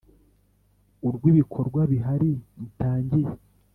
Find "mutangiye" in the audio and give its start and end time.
2.59-3.31